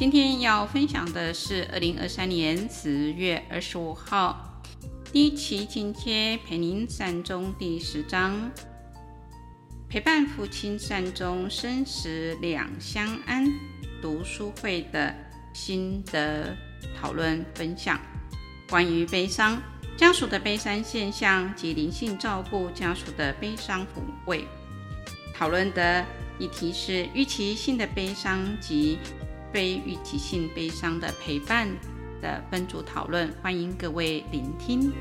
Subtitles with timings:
[0.00, 4.62] 今天要分享的是二零二三年十月二十五号
[5.12, 8.50] 第一期进阶陪您善终第十章，
[9.90, 13.46] 陪伴父亲善终，生死两相安
[14.00, 15.14] 读书会的
[15.52, 16.56] 心得
[16.98, 18.00] 讨论分享。
[18.70, 19.60] 关于悲伤
[19.98, 24.46] 家属的悲伤现象及灵性照顾家属的悲伤抚慰，
[25.34, 26.02] 讨论的
[26.38, 28.98] 议题是预期性的悲伤及。
[29.52, 31.68] 非预期性悲伤的陪伴
[32.20, 34.92] 的分组讨论，欢迎各位聆听。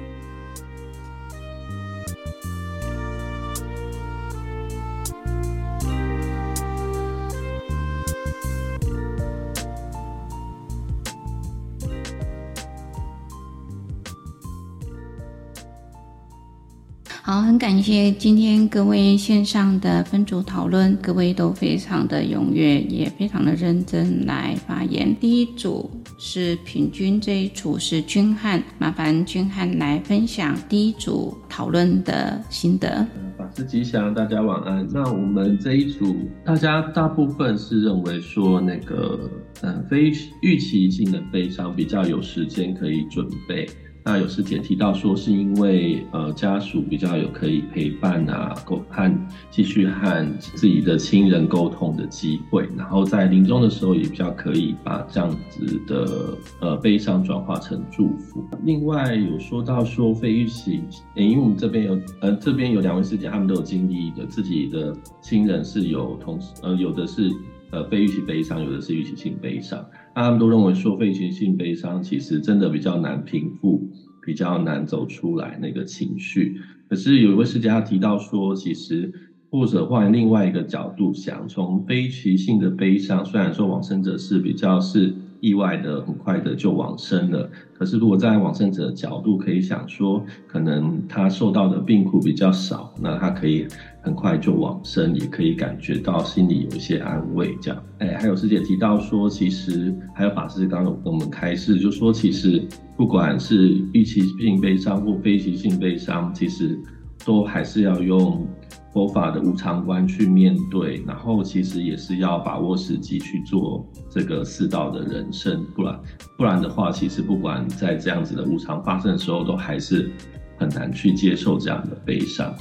[17.29, 25.15] 好，很感谢今天各位线上的分组讨论，各位都非常的踊跃，也非常的认真来发言。
[25.17, 33.05] 第一组是平均，这一组是君汉，麻烦君汉来分享第一组讨论的心得。
[33.37, 34.87] 法师吉祥，大家晚安。
[34.91, 39.29] 那我们这一组，大家大部分是认为说，那个
[39.61, 43.69] 嗯，非预期性的悲伤比较有时间可以准备。
[44.11, 58.43] 那有师姐提到说，是因为呃家属比较有可以陪伴啊，沟和继续和自己的亲人沟通的机会，然后在临终的时候也比较可以把这样子的呃悲伤转化成祝福。
[58.63, 60.81] 另外有说到说非预期，
[61.15, 64.91] 因为我们这边有呃这边有两位师姐，他们都有经历的自己的
[65.21, 67.29] 亲人是有同时呃有的是
[67.69, 69.85] 呃非预期悲伤，有的是预期性悲伤。
[70.15, 73.87] 他们都认为说，非预期性悲伤其实真的比较难平复，
[74.25, 76.57] 比较难走出来那个情绪。
[76.89, 79.11] 可是有一位师姐他提到说，其实
[79.49, 85.13] 或者换另外一个角度想，从非预期性的悲伤，虽然说往生者是比较是。
[85.41, 93.65] 意外的很快的就往生了，可是如果在往生者的角度，可以想说，可能他受到的病苦比较少，那他可以
[94.01, 97.57] 很快就往生，也可以感觉到心里有一些安慰。
[97.61, 102.65] 这样，哎，还有师姐提到说，其实还有法师刚刚有跟我们开示，就说其实
[102.95, 106.79] 不管是预期性悲伤或非预期性悲伤，其实
[107.25, 108.47] 都还是要用。
[108.91, 115.99] 佛法的无常观去面对，然后其实也是要把握时机去做这个四道的人生，不然
[116.35, 120.09] 不然的话，其实不管在这样子的无常发生的时候，都还是
[120.57, 122.51] 很难去接受这样的悲伤。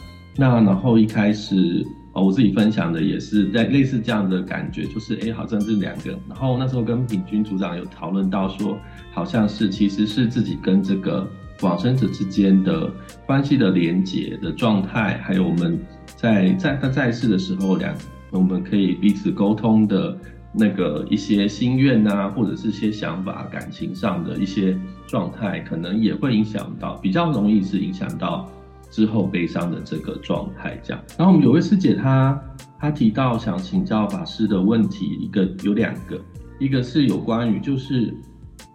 [0.41, 6.17] 那然后一开始啊，我自己分享的也是在类似这样的感觉，就是哎，好像是两个。
[6.29, 8.79] 然后那时候跟品君组长有讨论到说，
[9.13, 11.29] 好像是其实是自己跟这个
[11.63, 12.89] 往生者之间的
[13.27, 15.79] 关系的连结的状态，还有我们。
[16.17, 17.95] 在在他在世的时候，两
[18.31, 20.19] 我们可以彼此沟通的
[20.53, 24.77] 那个一些心愿啊，或者是些想法、感情上的一些
[25.07, 28.51] 状态，可能也会影响到，比较容易是影响到
[28.99, 30.77] 之后悲伤的这个状态。
[30.83, 32.43] 这样，然后我们有位师姐她
[32.81, 36.21] 她提到想请教法师的问题，一个有两个，
[36.59, 38.13] 一个是有关于就是。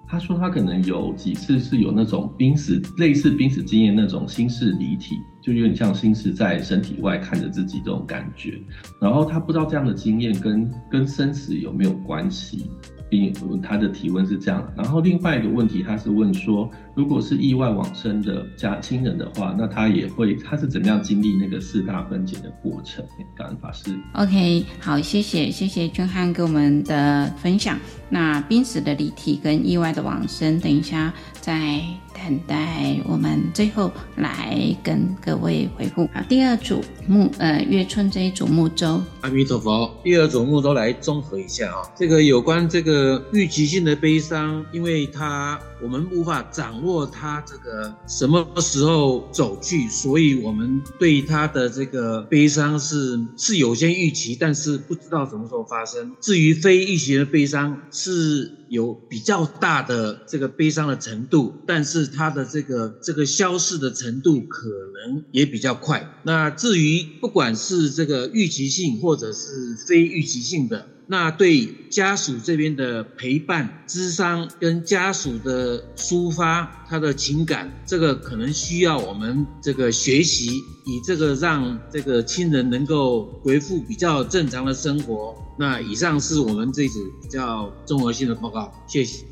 [0.08, 8.60] 她说她可能有几次是有那种濒死类似濒死经验那种心事离体，就有点像心思在身体外看着自己这种感觉。
[9.00, 12.72] 然后他不知道这样的经验跟跟生死有没有关系。
[13.10, 13.32] 并
[13.62, 23.06] 他的提问是这样，然后另外一个问题，他是问说，如果是意外往生的家亲人的话，那他也会，他是怎么样经历那个四大分解的过程？
[23.36, 23.96] 感恩法师。
[24.14, 27.78] OK，好，谢谢，谢谢君汉给我们的分享。
[28.10, 32.03] 那濒死的离体跟意外的往生，等一下再。
[32.14, 36.08] 等待我们最后来跟各位回复。
[36.14, 39.92] 好，第二组木呃月春这一组木舟，阿弥陀佛。
[40.04, 56.16] 第二组木舟来综合一下啊，这个有关这个预期性的悲伤，因为它我们无法掌握它这个什么时候走去，所以我们对它的这个悲伤是是有些预期，但是不知道什么时候发生。
[56.22, 58.60] 至于非预期的悲伤是。
[58.70, 66.12] 有比较大的这个悲伤的程度，但是它的这个这个消逝的程度可能也比较快。
[66.24, 80.56] 那至于不管是这个预期性或者是非预期性的，那对家属这边的陪伴、咨商跟家属的抒发他的情感，这个可能需要我们这个学习，
[80.86, 85.36] 以这个让这个亲人能够回复比较正常的生活。
[85.60, 89.26] 那以上是我们这组比较综合性的报告，谢谢。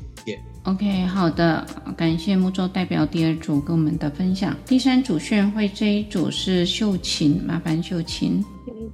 [0.64, 1.66] OK，好的，
[1.96, 4.56] 感谢木舟代表第二组跟我们的分享。
[4.64, 8.44] 第三组宣会这一组是秀琴，麻烦秀琴。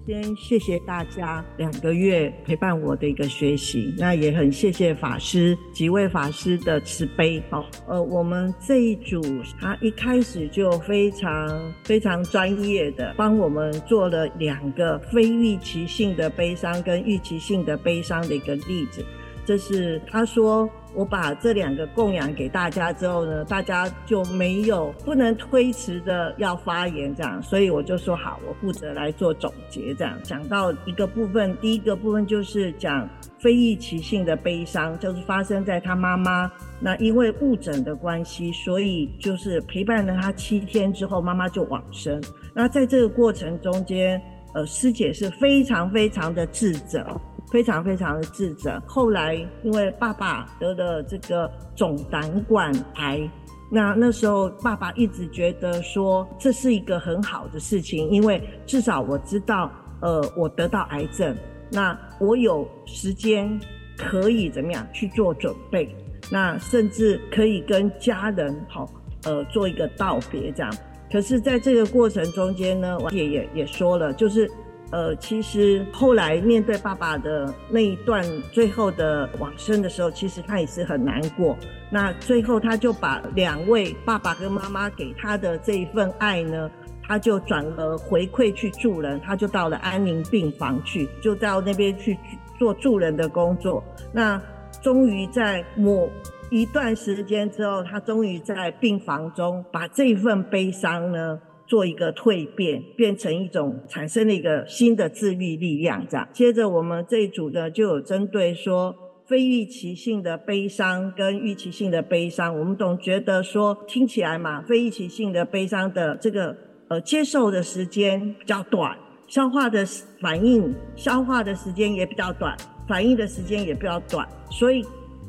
[0.06, 7.42] 先谢谢大家两个月陪伴我的一个学习，那也很谢谢法师几位法师的慈悲。
[7.50, 9.20] 好，呃，我们这一组
[9.60, 19.04] 他一开始就非常非常专业的帮我们做了两个非预期性的悲伤跟预期性的悲伤的一个例子，
[19.44, 20.68] 这是他说。
[20.94, 30.18] 我把这两个供养给大家之后呢，大家就没有不能推辞的要发言这样，所以我就说好，我负责来做总结这样。
[30.22, 33.08] 讲到一个部分，第一个部分就是讲
[33.38, 36.50] 非预期性的悲伤，就是发生在他妈妈
[36.80, 42.20] 那因为误诊的关系，所以就是陪伴了他七天之后，妈妈就往生。
[42.54, 44.20] 那在这个过程中间，
[44.54, 47.04] 呃，师姐是非常非常的自责。
[47.50, 48.80] 非常非常的自责。
[48.86, 53.28] 后来因为爸爸得了这个总胆管癌，
[53.70, 61.36] 那那时候爸爸一直觉得说这是一个很好的事情，因为至少我知道，呃，我得到癌症，
[61.70, 63.58] 那我有时间
[63.96, 65.94] 可以怎么样去做准备，
[66.30, 68.86] 那甚至可以跟家人好，
[69.24, 70.72] 呃，做一个道别这样。
[71.10, 74.50] 可是在这个过程中间呢，我也也也说了，就是。
[74.90, 81.56] 呃，其实后来面对爸爸的那一段最后的往生的时候，其实他也是很难过。
[81.90, 86.70] 那最后他就把两位爸爸跟妈妈给他的这一份爱呢，
[87.02, 92.18] 他就转而回馈去助人，他就到了安宁病房去，就到那边去
[92.58, 93.84] 做助人的工作。
[94.10, 94.40] 那
[94.82, 96.08] 终于在某
[96.50, 101.38] 一段时间之后，他终于在病房中把这份悲伤呢。
[101.68, 106.26] 做一个蜕变，变成一种产生了一个新的自愈力量，这样。
[106.32, 116.56] 接着我们这一组呢，就有针对说非预期性的悲伤跟预期性的悲伤，我们总觉得说听起来嘛，非预期性的悲伤的这个
[116.88, 119.84] 呃接受的时间比较短，消化的
[120.22, 122.56] 反应消化的时间也比较短，
[122.88, 124.82] 反应的时间也比较短，所以。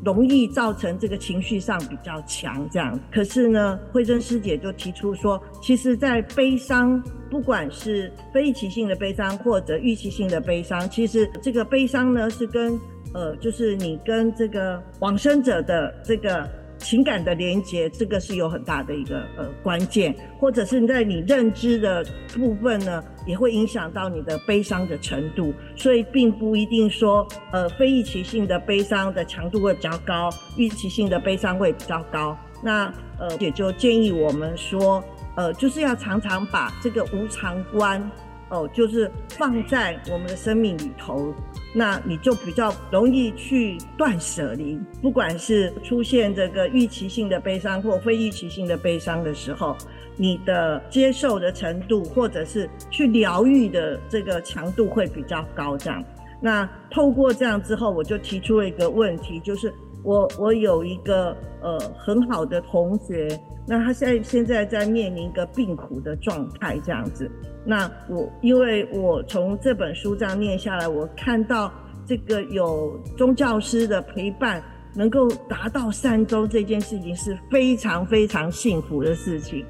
[0.04, 3.00] 容易造成这个情绪上比较强，这样。
[3.12, 12.80] 可是呢，慧珍师姐就提出说，其实，在悲伤，不管是非预期性的悲伤或者预期性的悲伤，其实这个悲伤呢，是跟
[13.14, 16.50] 呃，就是你跟这个往生者的这个。
[16.80, 22.04] 情感的连接，这个是有很大的一个呃关键，或者是在你认知的
[22.34, 32.36] 部分呢，也会影响到你的悲伤的程度，所以并不一定说呃非预期性的悲伤的强度会比较高，预期性的悲伤会比较高。
[32.64, 35.04] 那呃也就建议我们说，
[35.36, 38.10] 呃就是要常常把这个无常观。
[38.50, 41.34] 哦，就是放在我们的生命里头，
[41.74, 44.80] 那你就比较容易去断舍离。
[45.02, 49.76] 不管是出现这个预期性的悲伤或非预期性的悲伤的时候，
[50.18, 55.78] 你的接受的程度，或者是去疗愈的这个强度会比较高。
[55.78, 56.04] 这样，
[56.42, 59.72] 那透过这样之后，我就提出了一个问题，就是
[60.04, 63.28] 我我有一个呃很好的同学，
[63.68, 67.30] 那他现在现在在面临一个病苦的状态，这样子。
[67.66, 71.72] 那我因为我从这本书这样念下来，我看到
[72.06, 74.64] 这个有宗教师的陪伴，
[74.96, 79.66] 能够达到三周这件事情是非常非常幸福的事情，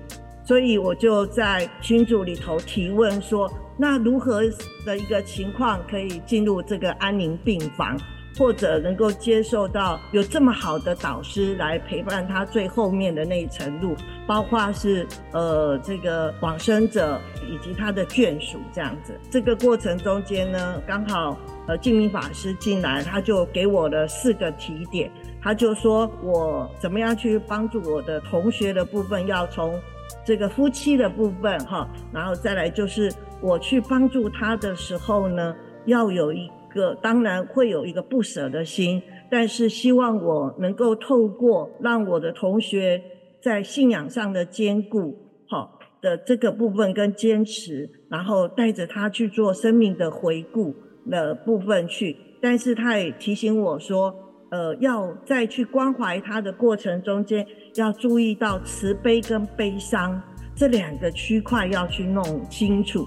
[0.45, 4.41] 所以我就在群组里头提问说，那如何
[4.85, 7.99] 的一个情况可以进入这个安宁病房？
[8.39, 13.93] 或者能够接受到有这么好的导师来陪伴他最后面的那一程路，
[14.25, 19.19] 包括是呃这个往生者以及他的眷属这样子。
[19.29, 29.77] 这个过程中间呢，刚好呃净明法师进来，他就给我了四个提点，他就说我怎么样去帮助我的同学的部分，要从
[30.25, 35.53] 这个夫妻的部分哈，然后再来就是我去帮助他的时候呢，
[35.85, 36.49] 要有一。
[36.69, 43.01] 个当然会有一个不舍的心，但是希望我能够透过让我的同学
[43.41, 45.15] 在信仰上的坚固，
[45.47, 50.75] 好，的这个部分跟坚持，然后带着他去做生命的回顾
[51.09, 52.15] 的部分去。
[52.41, 54.15] 但是他也提醒我说，
[54.49, 57.45] 呃，要再去关怀他的过程中间，
[57.75, 60.21] 要注意到慈悲跟悲伤
[60.55, 63.05] 这两个区块要去弄清楚。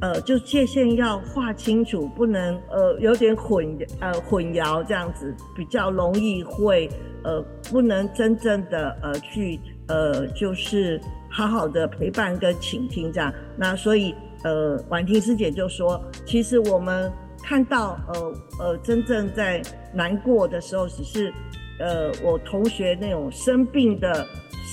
[0.00, 6.88] 呃，就界限要划清楚，不能呃有点混呃混淆这样子，比较容易会
[7.22, 13.30] 呃不能真正的呃去呃就是好好的陪伴跟倾听这样。
[13.58, 19.60] 那所以呃婉婷师姐就说，其实我们看到呃呃真正在
[19.92, 21.30] 难过的时候，只是
[21.78, 24.26] 呃我同学那种生病的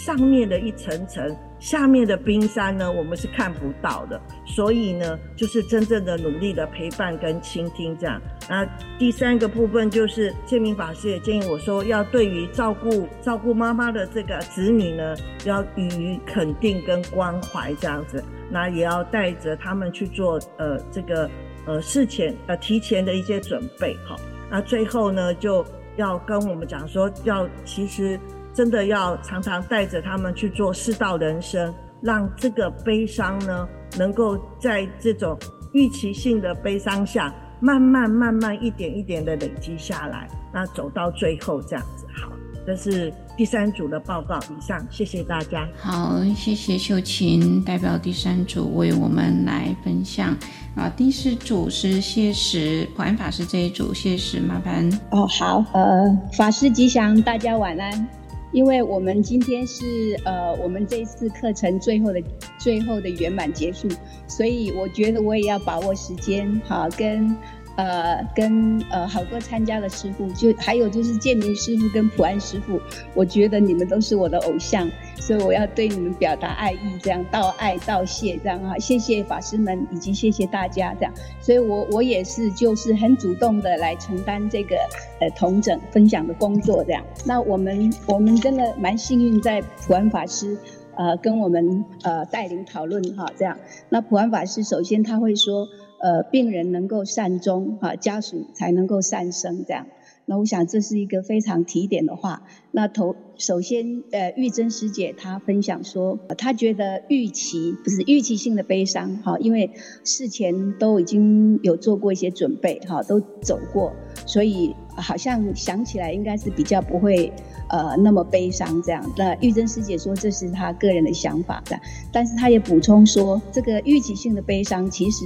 [0.05, 1.35] 上面的一层层。
[1.59, 8.21] 下面的冰山呢，我们是看不到的，所以呢，就是真正的努力的陪伴跟倾听这样。
[8.47, 8.63] 那
[8.99, 18.23] 第三个部分就是建明法师也建议我说，要对于照顾照顾妈妈的这个子女呢，要予以肯定跟关怀这样子。
[18.49, 21.29] 那也要带着他们去做呃这个
[21.65, 24.15] 呃事前呃提前的一些准备哈。
[24.49, 28.19] 那最后呢，就要跟我们讲说，要其实。
[28.57, 31.71] 真的要常常带着他们去做世道人生，
[32.01, 35.37] 让这个悲伤呢，能够在这种
[35.73, 42.07] 预期性的悲伤下，慢慢慢慢一点一点的累积下来，那走到最后这样子。
[42.19, 42.31] 好，
[42.65, 44.39] 这是第三组的报告。
[44.39, 45.69] 以上，谢谢大家。
[45.77, 50.35] 好，谢谢秀琴代表第三组为我们来分享。
[50.75, 54.89] 啊，第四组是谢石普安法师这一组，谢石麻烦。
[55.11, 58.09] 哦，好，呃，法师吉祥，大家晚安。
[58.51, 62.21] 因为我们今天是呃，我们这次课程最后的
[62.57, 63.87] 最后的圆满结束，
[64.27, 67.35] 所以我觉得我也要把握时间，好跟。
[67.77, 72.81] 呃，跟呃好多参加的师傅，就还有就是建明师傅跟普安师傅，
[73.13, 84.75] 我觉得你们都是我的偶像，所以我要对你们表达爱意，这样道爱道谢，这样哈，谢谢法师们以及谢谢大家，这样，所以我我也是就是很主动的来承担这个
[85.21, 87.05] 呃同整分享的工作，这样。
[87.25, 90.57] 那我们 我们真的蛮幸运，在普安法师
[90.95, 93.55] 呃跟我们呃带领讨论哈，这样。
[93.89, 95.67] 那普安法师首先他会说。
[95.99, 99.87] 呃，病人能够善终，哈，家属才能够善生，这样。
[100.29, 102.43] 那我想这是一个非常提点的话。
[102.71, 109.71] 那头首先，呃，玉珍师姐她分享说，她觉得预期不是预期性的悲伤，哈，因为
[110.03, 113.93] 事前都已经有做过一些准备，哈，都走过，
[114.27, 117.33] 所以好像想起来应该是比较不会。
[117.69, 121.77] 呃，那么悲伤这样，那玉珍师姐说这是她个人的想法的，
[122.13, 125.25] 但是她也补充说，这个预期性的悲伤其实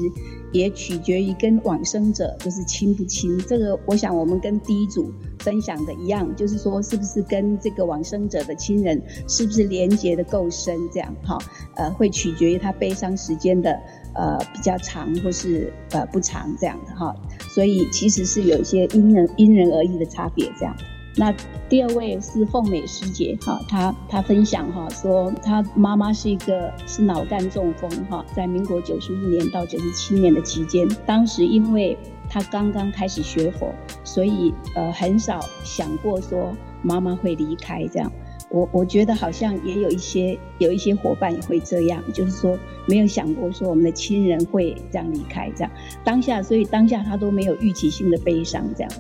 [0.52, 3.38] 也取决于跟往生者就是亲不亲。
[3.48, 11.38] 这个我想我们跟第一组分享的一样，就是说是不是跟这个往生者的亲人是不是连接的够深，这样哈，
[11.76, 13.80] 呃，会取决于他悲伤时间的
[14.14, 17.16] 呃比较长或是呃不长这样的哈，
[17.50, 20.76] 所以其实是有一些因人因人而异的差别这样。
[21.18, 21.34] 那
[21.68, 31.98] 第二位是凤美师姐，哈，她她分享哈，说她妈妈是一个是脑干中风，哈，在民国九十五年到九十七年的期间，当时因为
[32.30, 33.74] 她刚刚开始学佛，
[34.06, 38.10] 所以呃很少想过说妈妈会离开这样。
[38.52, 45.72] 我我觉得好像也有一些有一些伙伴也会这样，就是说没有想过说我们的亲人会这样离开这样。
[46.04, 48.92] 当下所以当下她都没有预期性的悲伤这样。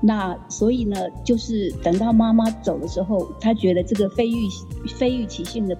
[0.00, 4.48] 那所以呢，就是等到妈妈走的时候，她觉得这个非预
[4.94, 5.78] 非预期性的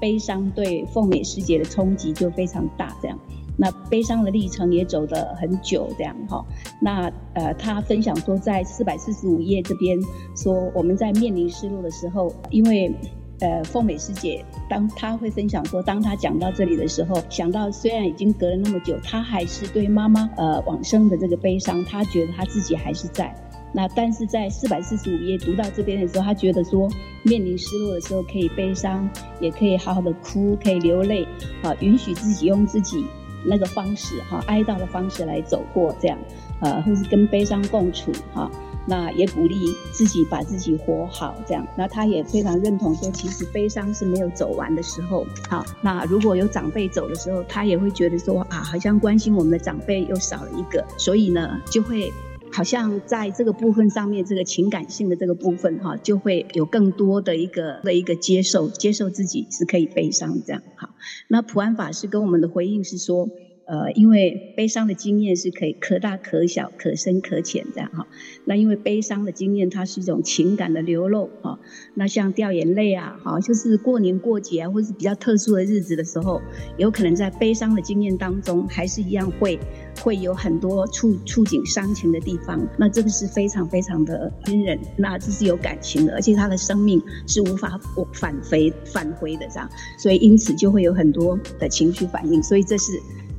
[0.00, 3.18] 悲伤对凤美师姐的冲击就非常大，这样。
[3.56, 6.44] 那悲伤的历程也走得很久，这样哈。
[6.80, 9.98] 那呃，她分享说，在四百四十五页这边
[10.36, 12.94] 说，我们在面临失落的时候，因为
[13.40, 23.34] 呃，凤美师姐当她会分享说，当她讲到这里的时候，想到虽然已经隔了那么久，她还是对妈妈呃往生的这个悲伤，她觉得她自己还是在。
[23.74, 26.88] 那但是在四百四十五页读到这边的时候，他觉得说，
[27.24, 29.06] 面临失落的时候可以悲伤，
[29.38, 31.26] 也可以好好的哭，可以流泪，
[31.62, 33.04] 啊，允许自己用自己
[33.46, 36.18] 那个方式，哈，哀悼的方式来走过这样，
[36.60, 38.50] 呃，或是跟悲伤共处，哈，
[38.86, 39.54] 那也鼓励
[39.92, 41.66] 自己把自己活好这样。
[41.76, 52.12] 那他也非常认同说，其实悲伤是没有走完的时候，好，那如果有长辈走的时候，他也会觉得说，啊，好像关心我们的长辈又少了一个，所以呢，就会。
[52.52, 60.62] 好像在这个部分上面，这个情感性的这个部分哈，就会有更多的一个的一个接受，接受自己是可以悲伤这样。
[60.76, 60.90] 好，
[61.28, 63.28] 那普安法师跟我们的回应是说。
[63.66, 68.06] 呃，因为悲伤的经验是可以可大可小、可深可浅这样哈。
[68.44, 71.58] 那因为悲伤的经验，它是一种情感的流露哈。
[71.94, 76.40] 那像掉眼泪啊，哈，就是过年过节啊，或是比较特殊的日子的时候，
[76.76, 79.58] 有可能在悲伤的经验当中，还是一样会
[80.00, 82.64] 会有很多触触景伤情的地方。
[82.78, 87.76] 那这个是非常非常的亲人，那这是有感情的，而且他的生命是无法
[88.12, 89.68] 返回返回的这样。
[89.98, 92.40] 所以因此就会有很多的情绪反应。
[92.40, 92.92] 所以这是。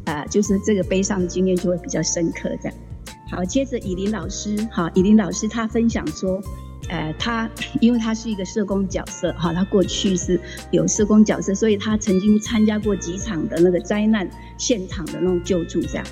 [0.07, 2.49] 呃，就是这个悲伤的经验就会比较深刻。
[2.63, 2.73] 这样，
[3.29, 6.41] 好，接着以琳老师，哈，以琳老师他分享说，
[6.87, 7.49] 呃，他
[7.81, 10.39] 因为他是一个社工角色，哈，他过去是
[10.71, 16.05] 有社工角色，所以他曾经参加过几场的那个灾难现场的那种救助，这样，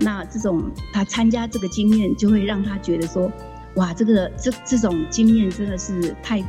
[0.00, 3.30] 那这种他参加这个经验，就会让他觉得说，
[3.76, 6.42] 哇，这个这这种经验真的是太。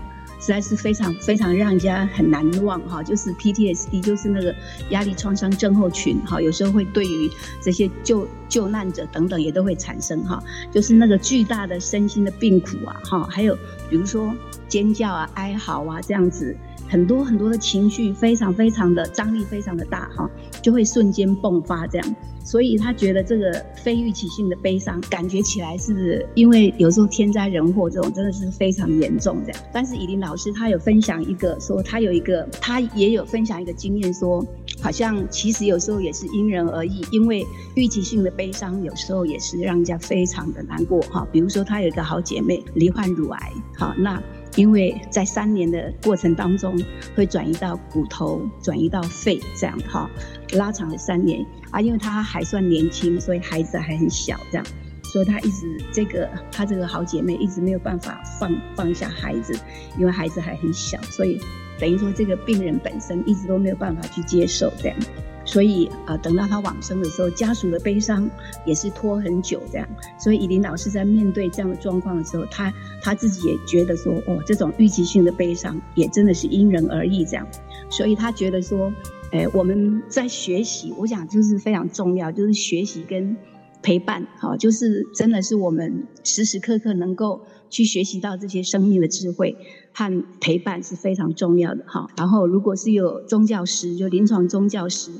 [0.43, 4.53] 实在是非常非常让人家很难忘哈，就是 PTSD，就是那个
[4.89, 7.31] 压力创伤症候群哈，有时候会对于
[7.61, 13.55] 这些救救难者等等也都会产生哈，就是那个巨大的身心的病苦啊哈，还有
[13.89, 14.35] 比如说
[14.67, 16.53] 尖叫啊、哀嚎啊这样子，
[16.93, 20.29] 很多很多的情绪非常非常的张力非常的大哈，
[20.61, 22.15] 就会瞬间迸发这样。
[22.45, 29.59] 所以他觉得这个非预期性的悲伤，感觉起来是因为有时候天灾人祸这种真的是非常严重这样。
[29.73, 34.45] 但是以琳老师他有分享一个说，他有一个他也有分享一个经验说，
[34.79, 41.27] 好像其实有时候也是因人而异，因为预期性的悲伤有时候也是让人家非常的难过哈。
[41.31, 44.21] 比如说他有一个好姐妹罹患乳癌，好那。
[44.55, 46.77] 因为在三年的过程当中，
[47.15, 50.09] 会转移到骨头，转移到肺，这样哈，
[50.53, 51.81] 拉长了三年啊。
[51.81, 54.65] 因为他还算年轻，所以孩子还很小，这样，
[55.03, 59.57] 所以他一直这个他这个好姐妹一直没有办法放放下孩子，
[59.97, 61.39] 因为孩子还很小，所以
[61.79, 64.97] 等于说这个病人本身一直都没有办法去接受这样。
[65.45, 68.29] 所以、呃，等到他往生的时候，家属的悲伤
[68.65, 69.87] 也是拖很久这样。
[70.17, 77.45] 所以以琳老师在面对这样的状况的时候，他他自己也觉得说，哦，这种预期性的悲伤也真的是因人而异这样。
[77.89, 78.91] 所以他觉得说，
[79.31, 83.35] 诶，我们在学习，我想就是非常重要，就是学习跟
[83.81, 89.57] 陪伴，好，就是真的是我们时时刻刻能够去学习到这些生命的智慧
[89.93, 92.07] 和陪伴是非常重要的哈。
[92.15, 95.11] 然后如果是有宗教师，就临床宗教师。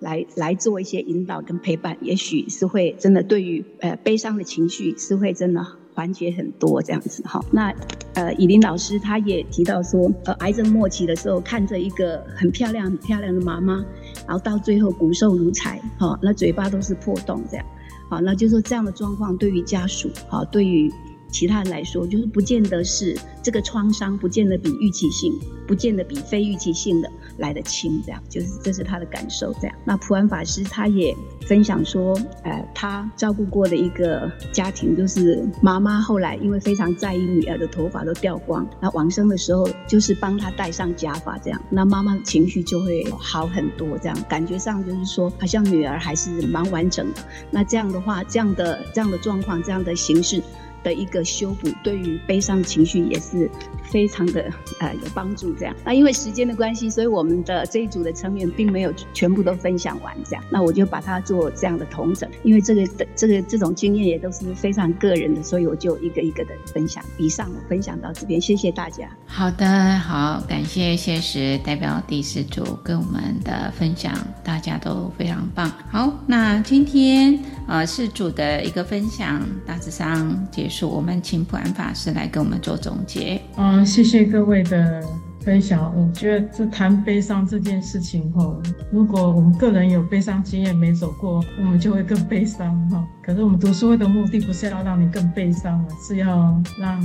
[0.00, 5.64] 来来做一些引导跟陪伴，也许是会真的对于呃悲伤的情绪是会真的
[5.94, 7.44] 缓解很多这样子哈。
[7.52, 7.72] 那
[8.14, 13.84] 呃以琳老师她也提到说，呃癌症末期的时候看着一个很漂亮很漂亮的妈妈，
[14.26, 17.66] 然后到最后骨瘦如柴，哈，那嘴巴都是破洞这样，
[18.08, 20.90] 好，那就是说这样的状况对于家属，哈，对于。
[21.30, 25.32] 其他人来说，就是不见得是这个创伤，不见得比预期性，
[25.66, 29.52] 不见得比非预期性的来得轻，这样就是这是他的感受。
[29.60, 31.14] 这样，那普安法师他也
[31.46, 47.20] 分享说，呃，他照顾过的一个家庭，就是妈妈后来因为非常在意女儿的头发都掉光，那往生的时候就是帮她戴上假发，这样，那妈妈的情绪就会好很多，这样感觉上就是说好像女儿还是蛮完整的。
[47.50, 50.42] 那这样的话，这样的这样的状况，这样的形式。
[50.82, 53.50] 的一个修补，对于悲伤情绪也是
[53.90, 55.52] 非常的呃有帮助。
[55.54, 60.16] 这样，那因为时间的关系，所以我们的这一组的成员并没有全部都分享完。
[60.24, 62.28] 这样，那我就把它做这样的同整。
[62.42, 67.04] 因为这个的这个这种经验也都是非常个人的，所以我就一个一个的分享。
[67.18, 69.08] 以上我分享到这边，谢谢大家。
[69.26, 74.12] 好的，好，感谢谢时代表第四组跟我们的分享，
[74.44, 75.70] 大家都非常棒。
[75.90, 80.88] 好，那今天呃四组的一个分享大致上结束。
[80.88, 83.38] 我们请普安法师来跟我们做总结。
[83.56, 85.04] 嗯，谢谢各位的
[85.44, 85.92] 分享。
[85.96, 88.56] 我觉得这谈悲伤这件事情，哈，
[88.90, 93.06] 如果我们个人有悲伤经验没走过，我们就会更悲伤，哈。
[93.22, 97.02] 可是我们读书会的目的不是要让你更悲伤，是要让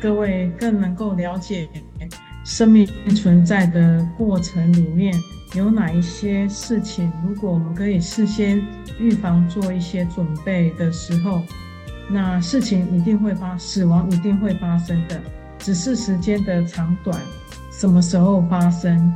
[0.00, 1.68] 各位更能够了解
[2.44, 5.12] 生命存在的过程里面
[5.54, 8.62] 有哪一些事情，如果我们可以事先
[8.98, 11.42] 预防做一些准备的时候。
[12.08, 15.20] 那事情一定会发，死亡一定会发生的，
[15.58, 17.20] 只是时间的长短，
[17.72, 19.12] 什么时候发生，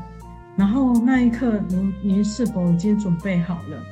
[0.56, 3.82] 然后那一刻您您是否已经准备好了？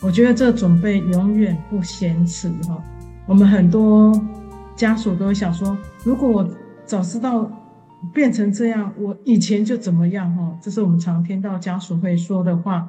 [0.00, 2.82] 我觉得这准备永远不嫌迟哈。
[3.26, 4.12] 我们很多
[4.76, 6.48] 家属都想说，如果我
[6.84, 7.50] 早知道
[8.12, 10.58] 变成这样，我以前就怎么样哈？
[10.60, 12.88] 这是我们常听到家属会说的话。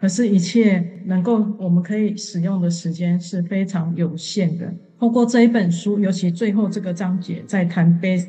[0.00, 4.74] 可是，一切能够我们可以使用的时间是非常有限的。
[5.02, 8.24] 透过这一本书，尤其最后这个章节在谈 base，，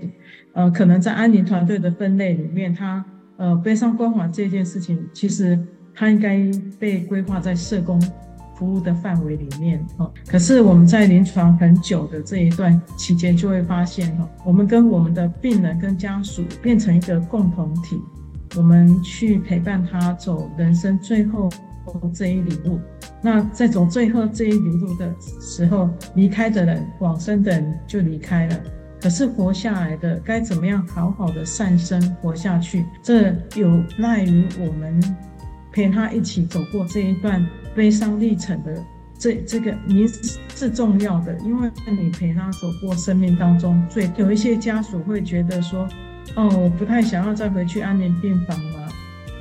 [0.53, 3.05] 呃，可能在安宁团队的分类里面，它
[3.37, 5.55] 呃悲伤关怀这件事情，其实
[5.93, 6.41] 它应该
[6.79, 8.01] 被规划在社工
[8.55, 9.85] 服务的范围里面。
[9.99, 18.01] 哈，可是我们在临床很久的这一段期间，就会发现哈，我们跟我们的病人跟家属变成一个共同体。
[18.57, 21.51] 我们去陪伴他走人生最后
[22.13, 22.79] 这一里路。
[23.21, 28.59] 那在走最后这一里路的时候，离开的人、往生的人就离开了。
[29.01, 32.85] 可是活下来的，该怎么样好好的善生活下去？
[33.01, 35.01] 这有赖于我们
[35.71, 38.81] 陪他一起走过这一段悲伤历程的
[39.17, 40.05] 这这个你
[40.55, 45.87] 是重要的，因为你陪他走过生命当中最有一些家属会觉得说，
[46.35, 48.89] 哦，我不太想要再回去安宁病房了。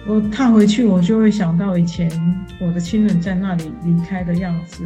[0.06, 2.10] 我踏回去，我就会想到以前
[2.60, 4.84] 我的亲人在那里离开的样子。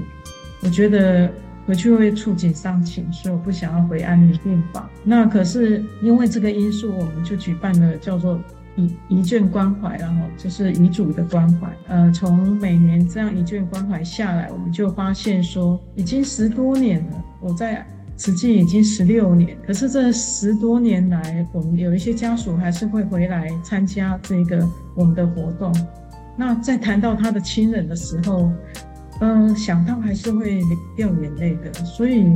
[0.63, 1.31] 我觉得
[1.67, 4.89] 回去会触景伤情，所以我不想要回安宁病房。
[5.05, 8.39] 那可是因为这个因素，我们就举办了叫做
[8.77, 11.69] 遗遗眷关怀，然后就是遗嘱的关怀。
[11.89, 17.25] 呃，从每年这样遗眷关怀下来，我们就发现说，已经十多年了。
[17.41, 17.87] 我在。
[18.19, 25.71] 实际已经十六年，可是这十多年来，我们有一些家属还是会回来参加这个我们的活动。
[26.35, 28.51] 那在谈到他的亲人的时候，
[29.21, 30.63] 嗯、想到还是会
[30.97, 31.73] 掉眼泪的。
[31.85, 32.27] 所以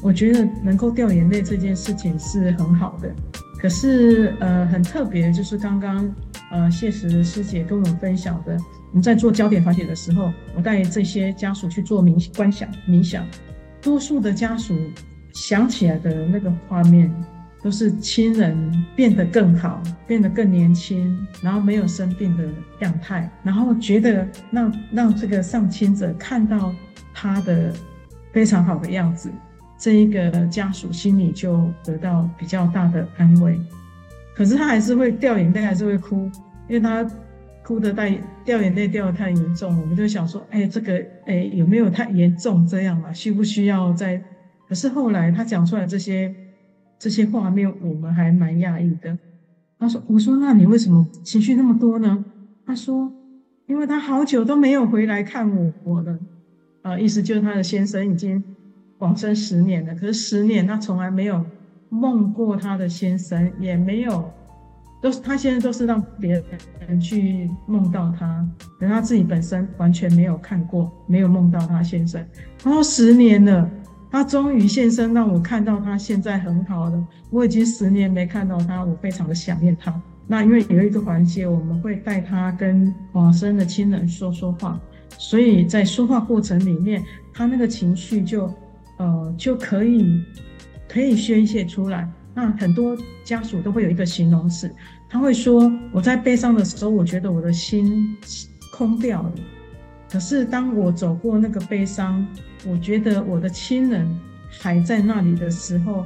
[0.00, 3.12] 我觉得能够掉眼泪这件事情是很好的。
[3.58, 6.08] 可是呃，很特别，就是刚刚
[6.52, 8.56] 呃谢石师姐跟我们分享的，
[8.90, 13.26] 我们在做焦点团体的时候，我带这些家属去做冥观想冥想，
[13.82, 14.72] 多数的家属。
[15.36, 17.12] 想起来的那个画面，
[17.62, 18.56] 都是亲人
[18.96, 22.48] 变得更好，变得更年轻，然后没有生病的
[22.80, 26.74] 样态，然后觉得让让这个上亲者看到
[27.12, 27.70] 他的
[28.32, 29.30] 非常好的样子，
[29.78, 33.60] 这一个家属心里就得到比较大的安慰。
[34.34, 36.30] 可是他还是会掉眼泪，还是会哭，
[36.66, 37.06] 因为他
[37.62, 43.12] 哭得太掉眼泪掉得太严重，我们就想说，哎，这个哎有没有太严重这样嘛？
[43.12, 44.18] 需不需要再？
[44.68, 46.34] 可是后来他讲出来这些
[46.98, 49.16] 这些画面，我们还蛮讶异的。
[49.78, 52.24] 他说：“我说，那你为什么情绪那么多呢？”
[52.64, 53.12] 他说
[53.68, 56.18] ：“因为他好久都没有回来看我我了。”
[56.80, 58.42] 啊，意思就是他的先生已经
[58.98, 61.44] 往生十年了，可是十年他从来没有
[61.90, 64.30] 梦过他的先生，也没有
[65.02, 66.42] 都是他现在都是让别
[66.88, 68.48] 人去梦到他，
[68.80, 72.24] 可他自己本身完全没有看过，没有梦到他先生。
[72.58, 73.70] 他说十年了。
[74.10, 77.06] 他终于现身，让我看到他现在很好了。
[77.30, 79.94] 我已经十年没看到他，我非常的想念他。
[80.26, 84.80] 那因为有一个环节，我们会带他跟往生的亲人说说话，
[85.18, 88.52] 所以在说话过程里面，他那个情绪就
[88.96, 90.20] 呃就可以
[90.88, 92.08] 可以宣泄出来。
[92.34, 94.70] 那很多家属都会有一个形容词，
[95.08, 98.16] 他会说：“我在悲伤的时候，我觉得我的心
[98.72, 99.32] 空掉了。
[100.10, 102.26] 可是当我走过那个悲伤。”
[102.68, 104.04] 我觉得我的亲人
[104.50, 106.04] 还在那里的时候，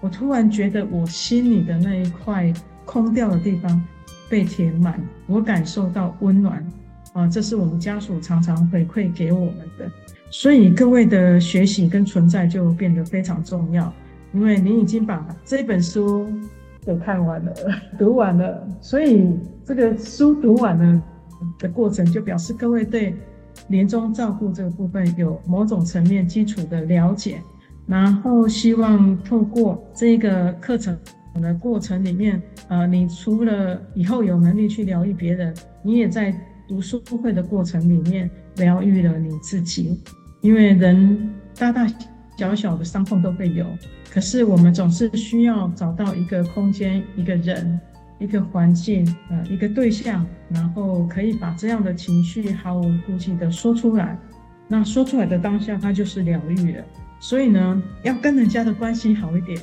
[0.00, 2.52] 我突然觉得我心里的那一块
[2.84, 3.82] 空掉的地方
[4.28, 6.62] 被填满，我感受到温暖
[7.14, 7.26] 啊！
[7.26, 9.90] 这是我们家属常常回馈给我们的，
[10.30, 13.90] 所以各位的学习跟存在就变得非常重要，
[14.34, 16.30] 因为你已经把这本书
[16.84, 17.54] 都看完了，
[17.98, 19.30] 读完了，所以
[19.64, 21.02] 这个书读完了
[21.58, 23.14] 的过程就表示各位对。
[23.68, 27.40] 临终照顾这个部分有某种层面基础的了解，
[27.86, 30.98] 然后希望透过这个课程
[31.34, 36.34] 的过程里面，呃，你除了以后有能力去疗愈别人，你也在
[36.68, 40.00] 读书会的过程里面疗愈了你自己。
[40.40, 41.86] 因为人大大
[42.36, 43.66] 小小的伤痛都会有，
[44.10, 47.80] 可是我们总是需要找到一个空间，一个人。
[48.22, 54.16] 一个环境，呃，一个对象，然后可以把这样的情绪毫无顾忌的说出来。
[54.68, 56.84] 那说出来的当下，它就是疗愈了。
[57.20, 59.60] 所以呢，要跟人家的关系好一点，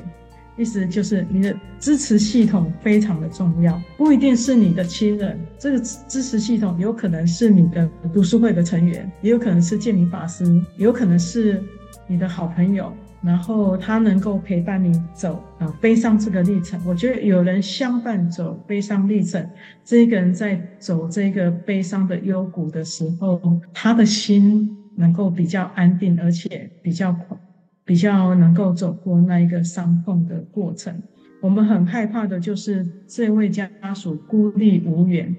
[0.58, 10.45] 意思就是你的支持系统非常的重要，不一定是你的亲人，这个支持系统有可能是你的读书会的成员，也有可能是建明法师，
[10.78, 11.63] 也有可能是
[12.08, 12.93] 你的好朋友。
[13.21, 19.45] 然后他能够陪伴你走啊悲伤这个历程，我觉得有人相伴走悲伤历程，
[19.84, 27.13] 这个人在走这个悲伤的幽谷的时候，他的心能够比较安定，而且比较
[27.84, 30.93] 比较能够走过那一个伤痛的过程。
[31.41, 35.36] 我们很害怕的就是这位家属孤立无援，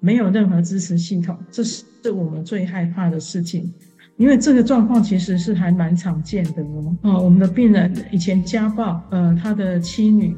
[0.00, 3.72] 没有任何支持系统，这是我们最害怕的事情。
[4.16, 6.96] 因为这个状况其实是还蛮常见的哦。
[7.02, 10.36] 啊，我们的病人以前家暴，呃，他的妻女，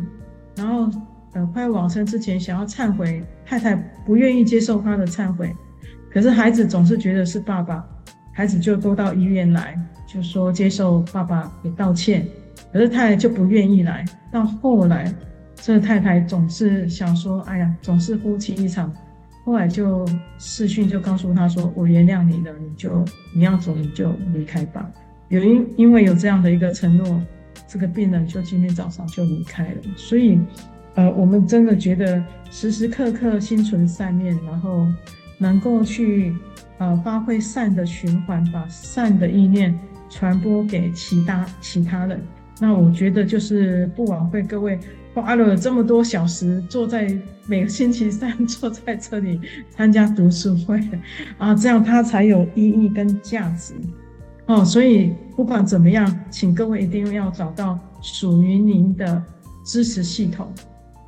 [0.56, 0.90] 然后
[1.34, 5.54] 呃，快往生之前想要忏悔，太太不愿意接受他的忏悔，
[6.10, 7.84] 可是孩子总是觉得是爸爸，
[8.32, 12.26] 孩子就都到医院来，就说接受爸爸的道歉，
[12.72, 14.02] 可是太太就不愿意来。
[14.32, 15.12] 到后来，
[15.56, 18.90] 这个太太总是想说，哎呀，总是夫妻一场。
[19.46, 20.04] 后来就
[20.40, 24.90] 视讯就告诉他说：“我原谅你了，你就你要走你就离开吧。”
[25.30, 27.22] 有因因为有这样的一个承诺，
[27.68, 29.76] 这个病人就今天早上就离开了。
[29.94, 30.36] 所以，
[30.96, 34.84] 呃，我们真的觉得时时刻刻心存善念，然后
[35.38, 36.34] 能够去
[36.78, 39.78] 呃发挥善的循环，把善的意念
[40.10, 42.20] 传播给其他其他人。
[42.58, 44.76] 那我觉得就是不枉费各位
[45.22, 47.10] 花了这么多小时，坐在
[47.46, 50.78] 每个星期三坐在这里参加读书会
[51.38, 53.72] 啊，这样它才有意义跟价值
[54.44, 54.62] 哦。
[54.62, 59.22] 所以不管怎么样，请各位一定要找到属于您的
[59.64, 60.52] 支持系统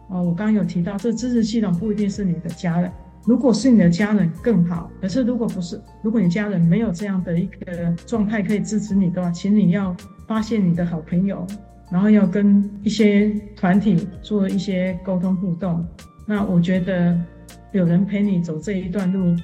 [0.09, 0.23] 哦。
[0.23, 2.91] 我刚刚有提到，这支持系统不一定是你的家人，
[3.27, 4.91] 如果是你的家人更好。
[5.03, 9.95] 可是如果不是，如果你家人没有这样的一个状态可以支持你的话，请你要。
[10.27, 11.47] 发现你的好朋友，
[11.91, 15.87] 然后要跟一些团体做一些沟通互动。
[16.27, 17.19] 那我觉得
[17.73, 19.35] 有人陪你走这一段路，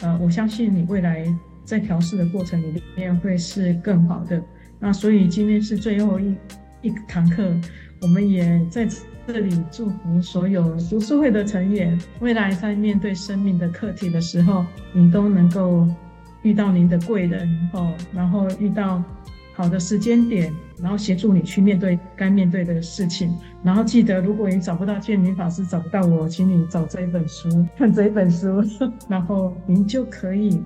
[0.00, 1.24] 呃，我相信你未来
[1.64, 4.42] 在调试的过程里面会是更好的。
[4.78, 6.34] 那所以今天是最后一
[6.82, 7.54] 一堂课，
[8.02, 8.86] 我们也在
[9.26, 15.86] 这里祝福所有读书会的成员，未来在面对生命的课题的时候，你都能够
[16.42, 19.02] 遇到您的贵人哦，然后遇到。
[19.52, 20.50] 好的时间点，
[20.82, 23.36] 然后协助你去面对该面对的事情。
[23.62, 28.62] 然后记得，如果你找不到建明法师，找不到我，请你找这一本书，看这一本书，
[29.08, 30.62] 然后您就可以，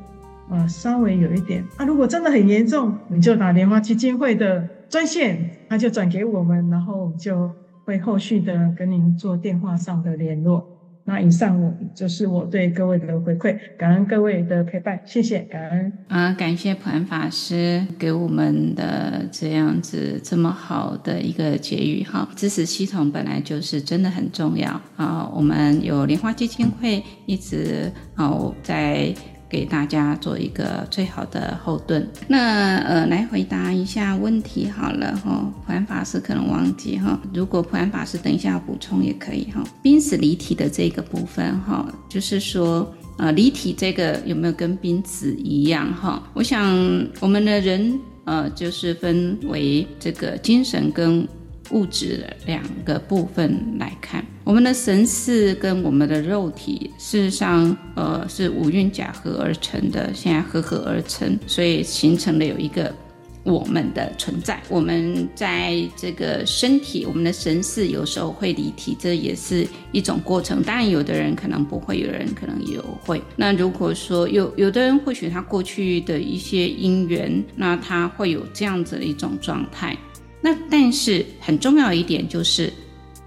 [0.51, 1.85] 呃，稍微有一点啊。
[1.85, 7.51] 如果真的很严重，你就打莲花基金会的专线，他就转给我们，然后就
[7.85, 10.67] 会后续的跟您做电话上的联络。
[11.07, 29.15] 那以上就是我对各位的回馈，感恩各位的陪伴，谢谢，感恩啊，感谢普安法师给我们的这样子这么好的一个结语哈，支持系统本来就是真的很重要啊，我们有莲花基金会一直啊在。
[29.55, 32.05] 给大家做一个最好的后盾。
[32.27, 35.49] 那呃，来回答一下问题好了哈。
[35.65, 39.63] 普安法师可能忘记哈，如果普安法师等一下补充也可以哈。
[39.81, 46.21] 濒死离体的这个部分哈，就是说呃，离体这个有没有跟濒死一样哈？
[46.35, 46.77] 我想
[47.21, 51.25] 我们的人呃，就是分为这个精神跟。
[51.71, 62.95] 物质两个部分来看，我们的神识跟我们的肉体，事实上，呃，是五蕴假合而成的，现在合合而成，所以形成了有一个
[63.43, 64.63] 我们的存在。
[64.69, 70.63] 我们在这个身体，我们的神识有时候会离体，这也是一种过程。
[70.63, 73.23] 当然，有的人可能不会，有人可能也会。
[73.37, 79.97] 那如果说有有的人，或许他过去的一些因缘，那他会有这样子的一种状态。
[80.45, 82.71] 那但是很重要一点就是，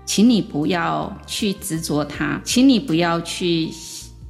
[0.05, 3.69] 请你不要去执着它，请你不要去，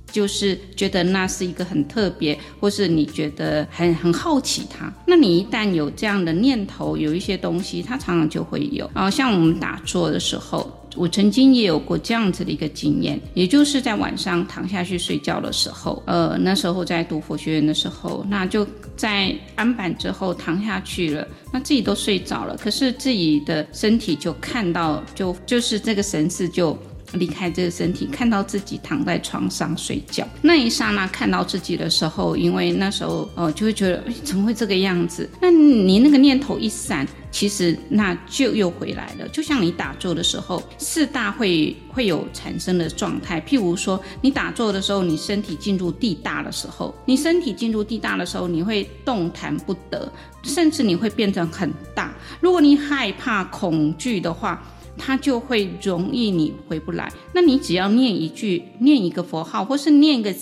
[0.09, 4.89] 就是觉得那是一个很特别，或是你觉得很很好奇它。
[5.05, 8.89] 那你一旦有这样的念头，有一些东西，它常常就会有。
[8.93, 10.73] 啊，像我们打坐的时候。
[10.97, 26.77] 我曾经也有过这样子的一个经验，也就是在晚上躺下去睡觉的时候，呃，那时候在读佛学院的时候，那就在安板之后躺下去了，那自己都睡着了，可是自己的身体就看到，就就是这个神识就。
[27.13, 35.29] 离开这个身体，看到自己躺在床上睡觉，那一刹那看到自己的时候，因为那时候哦，就会觉得，怎么会这个样子？
[35.41, 39.27] 那你那个念头一闪，其实那就又回来了。
[39.29, 43.39] 就像你打坐的时候，四大会会有产生的状态。
[43.41, 50.11] 譬如说，你打坐的时候，你身体进入地大的时候，你身体进入地大的时候，你会动弹不得，
[50.43, 52.13] 甚至你会变成很大。
[52.41, 54.61] 如果你害怕、恐惧的话，
[54.97, 57.11] 它就会容易你回不来。
[57.33, 60.33] 那你只要念一句、念一个佛号，或是念一个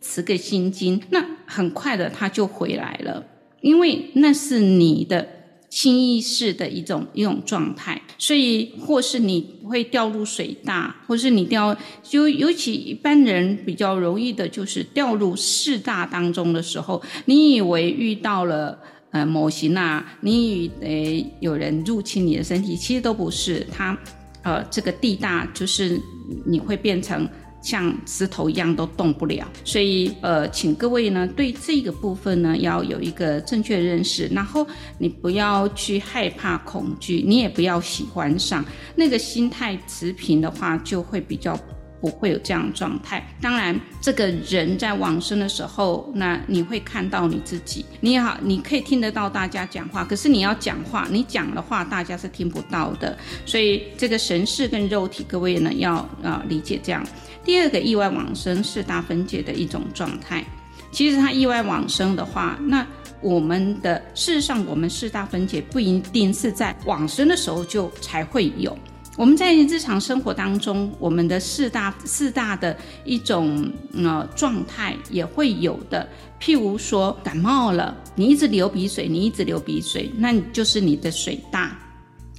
[0.00, 3.24] 词个心经，那很快的它就回来了。
[3.60, 5.26] 因为那是你的
[5.70, 18.78] 心意识的一种一种状态，所以或是你会掉入水大，或是你掉，就尤其一般人比较容易的就是掉入四大当中的时候，你以为遇到了。
[19.14, 23.64] 呃，模型啊，你以为有人入侵你的身体，其实都不是。
[23.70, 23.96] 它，
[24.42, 26.00] 呃，这个地大就是
[26.44, 27.28] 你会变成
[27.62, 29.48] 像石头一样都动不了。
[29.64, 34.66] 所以，呃，请各位呢对这个部分呢要有一个正确认识，然后
[34.98, 38.64] 你不要去害怕恐惧，你也不要喜欢上。
[38.96, 41.56] 那个心态持平的话，就会比较。
[42.04, 43.26] 不会有这样的状态。
[43.40, 47.82] 当然，这个人在往生的时候，那你会看到你自己。
[48.02, 53.16] 你好，你可以听得到大家讲话，可是你要讲话，你讲的话大家是听不到的。
[53.46, 57.02] 所以，这个神识跟肉体，各位呢要啊、呃、理解这样。
[57.42, 60.44] 第二个意外往生四大分解的一种状态。
[60.92, 62.86] 其实他意外往生的话，那
[63.22, 68.76] 我们的事实上，我们四大分解不一定是在往生的时候就才会有。
[69.16, 76.06] 我们在日常生活当中，我们的四大四大的一种呃状态也会有的。
[76.40, 81.78] 譬如说感冒了，你一直流鼻水，你一直流鼻水，那你就是你的水大，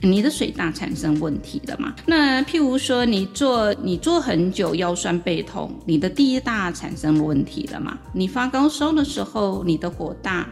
[0.02, 1.96] 你的水大产生问题了嘛。
[2.06, 7.98] 那譬如说你坐你坐很久腰酸背痛，你的第一大产生问题了嘛。
[8.12, 10.46] 你发高烧的时候，你的火大，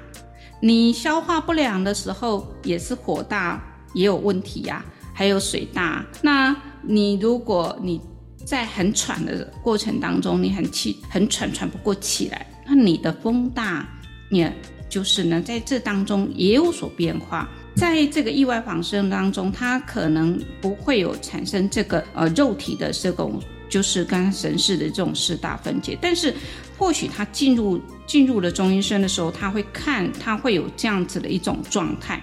[0.61, 3.61] 你消化不良的时候也是火大，
[3.93, 8.01] 也有问题呀、还有水大，那你如果你
[8.43, 13.87] 在很喘的过程当中，你很气很喘喘不过气来，那你的风大，
[14.31, 14.51] 也
[14.89, 17.47] 就是呢，在这当中也有所变化。
[17.75, 26.31] 在这个意外仿生当中，它可能不会有产生这个呃肉体的这种，就是刚刚神识的这种四大分解，但是
[26.77, 32.21] 或许他进入进入了中医生的时候，他会看他会有这样子的一种状态。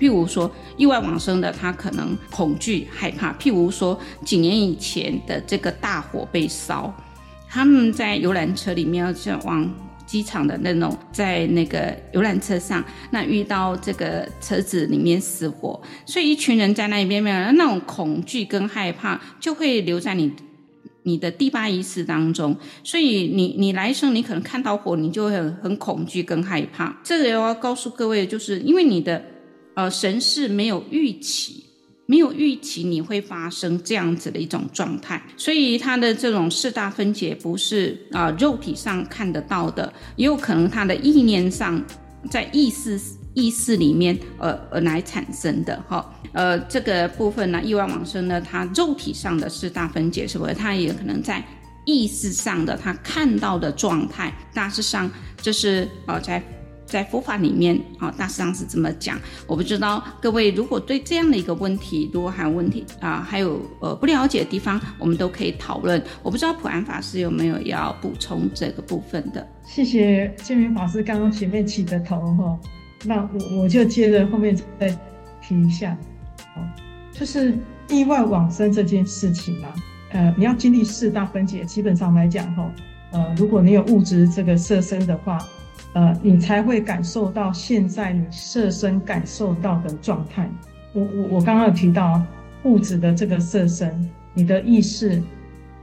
[0.00, 3.34] 譬如说意外往生的，他可能恐惧害怕。
[3.34, 6.90] 譬如说几年以前的这个大火被烧，
[7.46, 9.70] 他们在游览车里面要往
[10.06, 20.32] 机场的那种，在那个游览车上，那遇到这个车子里面失火，所以一群人在那边面，那种恐惧跟害怕就会留在你
[21.02, 22.56] 你的第八意识当中。
[22.82, 26.98] 所以你你来生你可能看到火，你就会很很恐惧跟害怕。
[27.04, 29.22] 这个要告诉各位，就是因为你的。
[29.74, 31.64] 呃，神是没有预期，
[32.06, 41.82] 没有预期你会发生这样子的一种状态，所以它的这种四大分解不是啊、呃、肉体上看得到的，也有可能它的意念上，
[42.28, 43.00] 在意识
[43.34, 46.12] 意识里面呃而来产生的哈。
[46.32, 50.52] 呃，这个部分呢，意外往生呢，它肉体上的四大分解是不是？
[50.52, 51.44] 它也可能在
[51.86, 56.42] 意识上的他看到的状态，大致上这是呃在。
[56.90, 59.16] 在佛法里面啊，大师上是这么讲。
[59.46, 66.02] 我不知道各位如果对这样的一个问题，如果还有问题啊，还有呃不了解的地方，我们都可以讨论。
[66.22, 69.46] 我不知道普安法师有没有要补充这个部分的。
[69.64, 72.58] 谢谢建明法师刚刚前面起的头哈，
[73.04, 74.88] 那我我就接着后面再
[75.40, 75.96] 提一下。
[76.56, 76.62] 哦，
[77.12, 77.56] 就是
[77.88, 79.68] 意外往生这件事情嘛，
[80.10, 82.68] 呃，你要经历四大分解，基本上来讲哈，
[83.12, 85.38] 呃，如果你有物质这个色身的话。
[85.94, 90.48] 呃，你才会感受到现在你色身感受到的状态。
[90.92, 92.22] 我我我刚刚有提到
[92.64, 95.22] 物质的这个色身，你的意识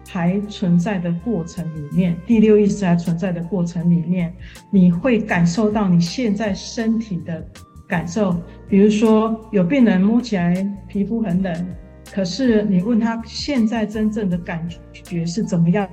[0.08, 4.34] 还存在的过程里面，第六意识还存在的过程里面，
[4.70, 7.46] 你会感受到你现在身体的
[7.88, 8.36] 感受。
[8.70, 11.68] 比如说，有病人摸起来皮肤很冷，
[12.14, 15.88] 可是你问他现在真正的感觉是怎么样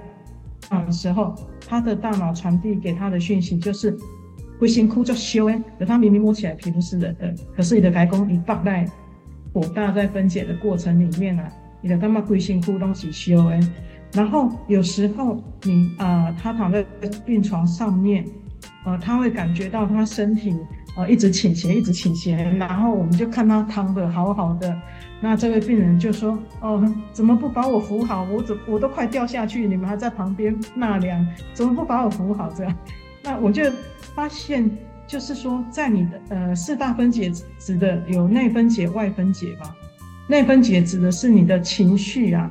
[0.82, 1.34] 的时候。
[1.66, 3.96] 他的大脑传递给他的讯息就是，
[4.60, 8.86] 会先哭就修哎，可他明明摸起来皮肤是冷的，可是你的开工你放在
[9.54, 11.48] 火大在分解的过程里面啊，
[11.80, 13.58] 你的干嘛会先哭东西修哎，
[14.12, 16.84] 然后有时候你啊、呃，他躺在
[17.24, 18.26] 病床上面，
[18.84, 20.54] 呃，他会感觉到他身体。
[20.96, 24.80] 呃，一直倾斜，一直倾斜，然后我们就看他躺得好好的。
[25.20, 26.80] 那这位病人就说：“哦，
[27.12, 28.22] 怎么不把我扶好？
[28.30, 32.76] 我怎我都快掉下去，你们还在旁边纳凉，怎么不把我扶好？”这样，
[33.24, 33.64] 那我就
[34.14, 34.70] 发现，
[35.06, 39.74] 就是说，在你的呃四大分解指的有内分解、外分解吧。
[40.28, 42.50] 内分解指的是你的情绪啊，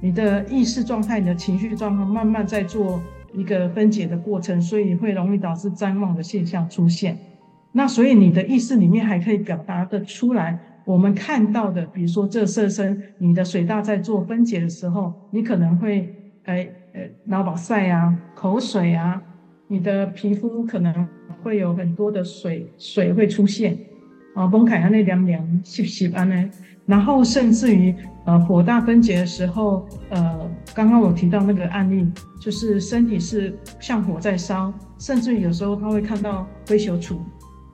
[0.00, 7.18] 你的意识状态、你的情绪状况慢慢在做一个分解的过程，所以会容易导致谵妄的现象出现。
[7.76, 19.20] 那所以你的意识里面还可以表达得出来，我们看到的，比如说这色身，你的水大在做分解的时候，你可能会，哎，呃，脑宝赛啊，口水啊，
[19.66, 21.08] 你的皮肤可能
[21.42, 23.76] 会有很多的水，水会出现，
[24.36, 26.50] 啊，崩开啊，那凉凉湿湿啊呢，
[26.86, 27.92] 然后甚至于，
[28.24, 32.08] 呃，火大分解的时候，呃，刚刚我提到那个案例，
[32.40, 37.20] 就是身体是像火在烧，甚至于有时候他会看到灰球处。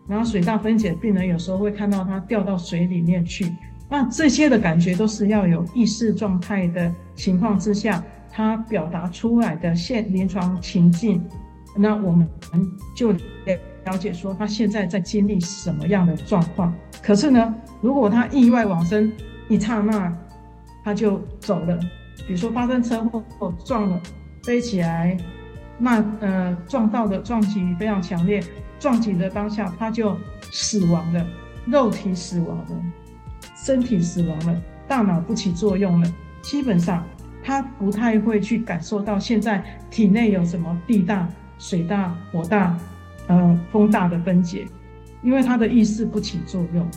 [0.08, 3.46] 然后水大分解病人有时候会看到他掉到水里面去，
[3.88, 11.22] 那这些的感觉都是要有意识状态的情况之下，他表达出来的现临床情境，
[11.76, 12.28] 那我们
[12.96, 16.74] 就了解说他现在在经历什么样的状况。
[17.02, 19.12] 可是呢，如果他意外往生
[19.48, 20.16] 一刹那
[20.84, 21.78] 他就走了，
[22.26, 24.00] 比如说发生车祸撞了
[24.42, 25.16] 飞起来，
[25.78, 28.42] 那呃撞到的撞击非常强烈。
[28.80, 30.16] 撞击的当下，他就
[30.50, 31.24] 死亡了，
[31.66, 32.82] 肉体死亡了，
[33.54, 36.14] 身体死亡了，大脑不起作用了。
[36.40, 37.04] 基本上，
[37.44, 41.28] 他不太会去感受到现在体内有什么地大、
[41.58, 42.76] 水大、火大、
[43.26, 44.66] 呃风大的分解，
[45.22, 46.90] 因为他的意识不起作用。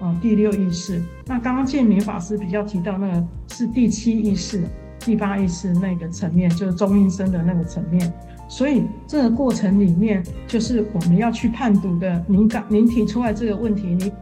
[0.00, 1.02] 哦，第六意识。
[1.26, 4.64] 那刚刚建明法师比较提到那个是第七意识、
[5.00, 8.10] 第八意识那个层面，就是中阴身的那个层面。
[8.48, 12.24] 所以这个过程里面，就是我们要去判读的。
[12.26, 14.12] 您刚您提出来这个问题，您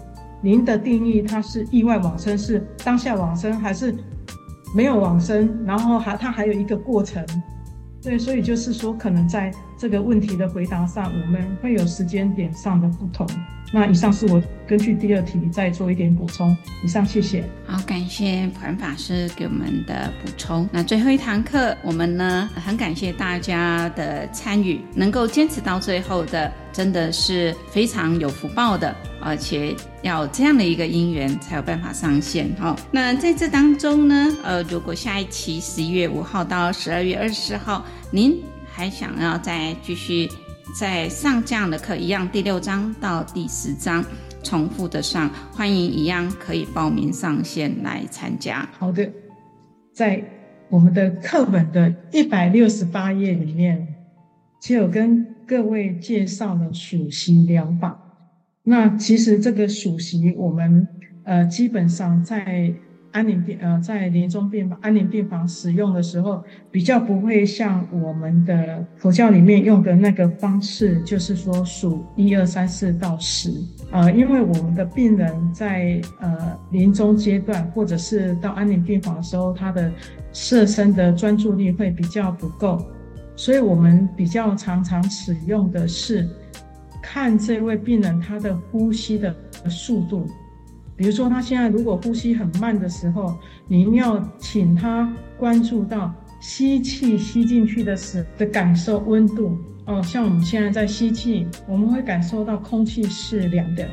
[0.42, 3.94] 您的定义它是意外往生，是当下往生，还是
[4.74, 5.56] 没有往生？
[5.64, 7.24] 然后还它还有一个过程。
[8.02, 13.26] 对，所以就是说，可能在这个问题的回答上，我们会有时间点上的不同。
[13.72, 16.56] 那以上是我根据第二题再做一点补充。
[16.84, 17.44] 以上，谢谢。
[17.66, 20.68] 好，感谢普安法师给我们的补充。
[20.72, 32.48] 那最后一堂课，我们呢很感谢大家的参与，能够坚持到最后的，真的是非常有福报的，而且要这样的一个因缘才有办法上线。
[32.58, 38.40] 好，那在这当中呢，呃，如果下一期十一月五号到十二月二十四号，您
[38.76, 40.28] 还想要再继续
[40.78, 44.04] 再上这样的课，一样第六章到第十章
[44.42, 48.68] 重复的上，欢迎一样可以报名上线来参加。
[48.78, 49.10] 好的，
[49.94, 50.22] 在
[50.68, 53.94] 我们的课本的一百六十八页里面，
[54.60, 57.98] 就有跟各位介绍了数息疗法。
[58.62, 60.86] 那其实这个数息，我们
[61.24, 62.74] 呃基本上在。
[63.16, 73.50] 安宁病呃，在临终病房、安宁病房使用的时候，比较不会像我们的佛教里面用的那个方式，就是说数一二三四到十。
[73.90, 79.90] 呃，因为我们的病人在呃临终阶段，或者是到安宁病房的时候，他的
[80.34, 82.84] 摄身的专注力会比较不够，
[83.34, 86.28] 所以我们比较常常使用的是
[87.02, 89.34] 看这位病人他的呼吸的
[89.70, 90.26] 速度。
[90.96, 93.36] 比如说，他现在如果呼吸很慢的时候，
[93.68, 100.02] 你一定要请他关注到吸气吸进去的时的感受温度哦。
[100.02, 103.86] 像我们现在在吸气，我们会感受到空气是凉的，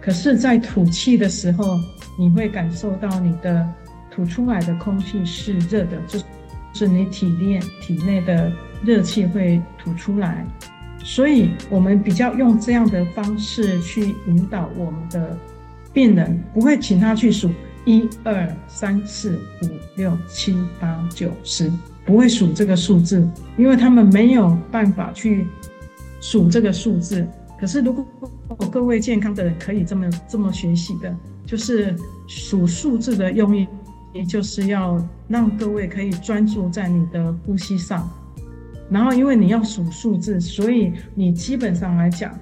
[0.00, 1.64] 可是，在吐气的时候，
[2.16, 3.68] 你会感受到你的
[4.08, 6.20] 吐出来的空气是热的，就
[6.72, 8.52] 是你体内体内的
[8.84, 10.46] 热气会吐出来。
[11.02, 15.36] 所以，我们比较用这样的方式去引导我们的。
[15.94, 17.48] 病人不会请他去数
[17.86, 21.72] 一二三四五六七八九十，
[22.04, 23.26] 不会数这个数字，
[23.56, 25.46] 因为他们没有办法去
[26.20, 27.24] 数这个数字。
[27.60, 28.04] 可是如果
[28.70, 31.16] 各位健康的人可以这么这么学习的，
[31.46, 33.68] 就是数数字的用意，
[34.12, 38.10] 也就是要让各位可以专注在你的呼吸上。
[38.90, 42.36] 然后因为你要数数字，所以你基本上来讲，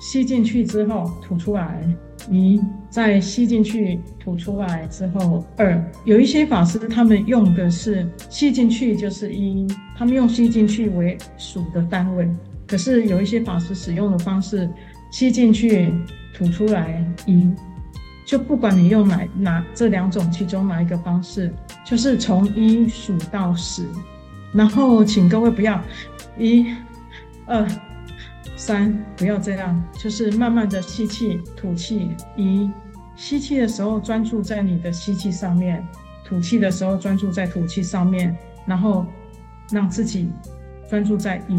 [0.00, 1.82] 吸进去之后吐出来。
[2.30, 2.60] 一，
[2.92, 9.66] 在吸进去，吐出来之后，二，有一些法师他们用的是吸进去就是一，
[9.96, 12.28] 他们用吸进去为数的单位。
[12.66, 14.68] 可是有一些法师使用的方式，
[15.10, 15.90] 吸进去，
[16.34, 17.50] 吐出来一，
[18.26, 21.50] 就不管你用哪哪这两种其中哪一个方式，
[21.86, 23.86] 就是从一数到十，
[24.52, 25.82] 然后请各位不要
[26.38, 26.66] 一，
[27.46, 27.66] 二。
[28.54, 32.10] 三，不要这样，就是慢慢的吸气、吐气。
[32.36, 32.70] 一，
[33.16, 35.84] 吸气的时候专注在你的吸气上面，
[36.24, 38.34] 吐气的时候专注在吐气上面，
[38.66, 39.06] 然后
[39.70, 40.28] 让自己
[40.88, 41.56] 专注在一。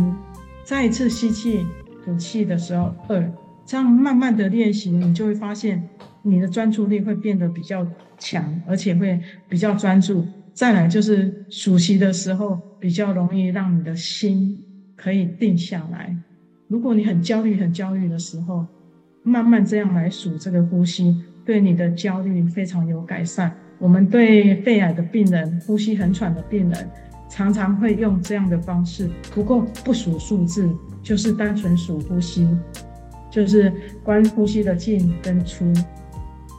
[0.64, 1.66] 再一次吸气、
[2.04, 3.32] 吐气的时候，二，
[3.66, 5.88] 这样慢慢的练习，你就会发现
[6.22, 7.86] 你的专注力会变得比较
[8.18, 10.26] 强，而且会比较专注。
[10.54, 14.64] 再来就是数息的时候，比较容易让你的心
[14.96, 16.16] 可以定下来。
[16.68, 18.66] 如果你很焦虑、很焦虑的时候，
[19.24, 21.16] 慢慢这样来数这个呼吸，
[21.46, 23.54] 对你的焦虑非常有改善。
[23.80, 26.90] 我们对肺癌的病人、呼吸很喘的病人，
[27.30, 29.10] 常常会用这样的方式。
[29.34, 30.70] 不过不数数字，
[31.02, 32.48] 就是单纯数呼吸，
[33.30, 33.74] 就是
[34.04, 35.72] 观呼吸的进跟出。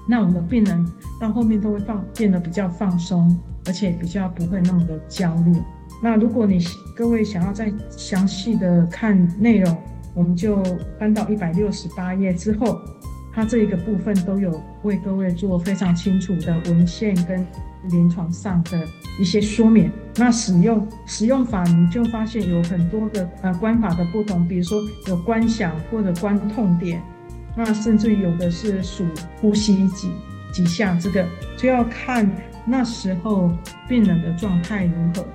[0.06, 0.86] 那我们的病人
[1.18, 3.34] 到后面都会放变得比较放松，
[3.66, 5.56] 而且比较不会那么的焦虑。
[6.02, 6.58] 那如果你
[6.94, 9.74] 各位想要再详细的看内容，
[10.12, 10.62] 我们就
[10.98, 12.78] 翻到一百六十八页之后，
[13.34, 17.44] 它这一个部分都有为各位做非常清楚的文献跟
[17.90, 18.86] 临床上的
[19.20, 19.90] 一些说明。
[20.16, 27.02] 那使用使用法，你就发现有很多的呃观法的不同，比如说有观想或者观痛点，
[27.56, 29.04] 那甚至有的是数
[29.40, 30.12] 呼吸几
[30.52, 31.26] 几下，这个
[31.56, 32.30] 就要看
[32.64, 33.50] 那时候
[33.88, 35.26] 病人的状态如何。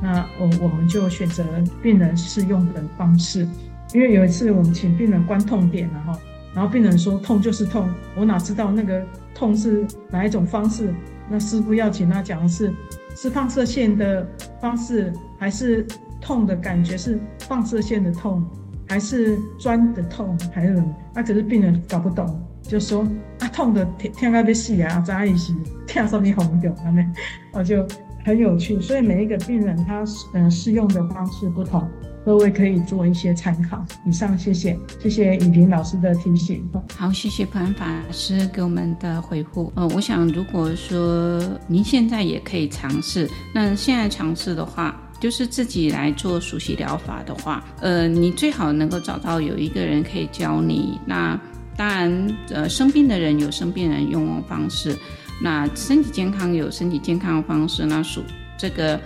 [0.00, 1.44] 那我我们就选择
[1.82, 3.48] 病人适用的方式。
[3.94, 6.20] 因为有一次我们请病人观痛点，然后，
[6.54, 10.92] 然后病人说痛就是痛，我哪知道那个痛是哪一种方式？
[11.30, 12.72] 那师傅要请他讲的是，
[13.14, 14.26] 是放射线的
[14.60, 15.86] 方式，还是
[16.20, 18.44] 痛的感觉是放射线的痛，
[18.88, 20.96] 还是钻的痛，还是什么？
[21.14, 23.06] 那可是病人搞不懂，就说
[23.40, 25.52] 啊痛的天天该被死啊，扎一些，
[25.86, 27.06] 天上面红掉，他们
[27.52, 27.86] 哦就
[28.24, 28.80] 很有趣。
[28.80, 31.86] 所以每一个病人他嗯适用的方式不同。
[32.28, 33.82] 各位可以做一些参考。
[34.04, 36.62] 以上，谢谢，谢谢雨婷老师的提醒。
[36.94, 39.72] 好，谢谢普安法师给我们的回复。
[39.74, 51.00] 呃，我想如果说您现在也可以尝试，那现在尝试的话，就是自己来做熟悉疗法的话，呃，你最好能够找到有一个人可以教你。
[51.06, 51.40] 那
[51.78, 54.94] 当然，呃，生病的人有生病人用方式，
[55.42, 58.22] 那身体健康有身体健康的方式，那属
[58.58, 59.00] 这个。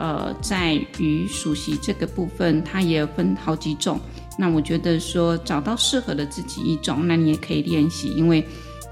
[0.00, 4.00] 呃，在于熟悉这个部分，它也分好几种。
[4.38, 8.42] 那我觉得说找到适合的自己一种，那你也可以练习，因为，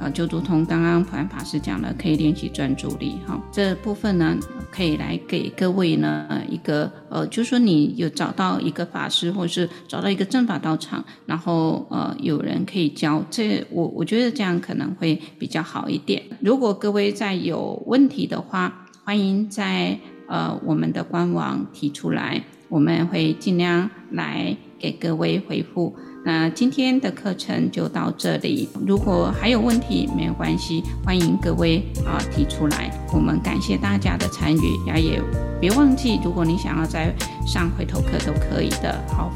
[0.00, 3.14] 呃，就如同刚刚普安法师讲的，可以练习专注力。
[3.26, 4.36] 哈，这部分呢，
[4.70, 16.22] 可以来给各位呢一个，呃，就说你有找到一个法师，或者是找到一个正法道场，然后呃有人可以教，这我我觉得这样可能会比较好一点。
[16.42, 19.98] 如果各位在有问题的话，欢迎在。
[20.28, 25.96] 呃，我们的官网提出来，我们会尽量来给各位回复。
[26.24, 32.90] 那今天的课程就到这里，如果还有问题，没有关系，欢迎各位啊提出来。
[33.12, 35.22] 我们感谢大家的参与，呀也
[35.60, 37.14] 别忘记，如果你想要再
[37.46, 39.02] 上回头课都可以的。
[39.08, 39.32] 好，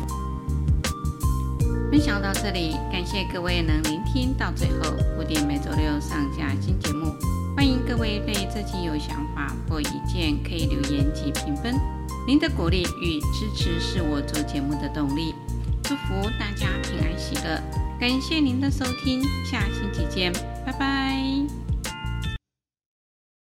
[1.90, 4.92] 分享到这里，感谢各位能聆听到最后。
[5.16, 7.41] 固定每周六上架新节目。
[7.62, 11.78] 欢迎各位对自己有想法或意见，可以留言及评分。
[12.26, 15.32] 您的鼓励与支持是我做节目的动力。
[15.84, 17.62] 祝福大家平安喜乐，
[18.00, 20.32] 感谢您的收听，下星期见，
[20.66, 21.61] 拜拜。